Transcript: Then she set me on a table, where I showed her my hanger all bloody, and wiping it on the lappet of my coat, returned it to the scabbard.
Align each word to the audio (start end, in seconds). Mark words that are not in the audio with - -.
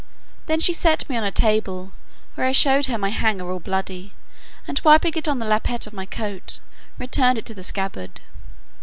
Then 0.47 0.59
she 0.59 0.73
set 0.73 1.07
me 1.07 1.15
on 1.15 1.23
a 1.23 1.29
table, 1.31 1.91
where 2.33 2.47
I 2.47 2.53
showed 2.53 2.87
her 2.87 2.97
my 2.97 3.09
hanger 3.09 3.51
all 3.51 3.59
bloody, 3.59 4.13
and 4.67 4.81
wiping 4.83 5.13
it 5.15 5.27
on 5.27 5.37
the 5.37 5.45
lappet 5.45 5.85
of 5.85 5.93
my 5.93 6.07
coat, 6.07 6.59
returned 6.97 7.37
it 7.37 7.45
to 7.45 7.53
the 7.53 7.61
scabbard. 7.61 8.19